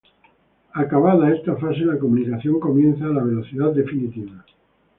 [0.83, 4.43] Acabada esta fase, la comunicación comienza a la velocidad definitiva.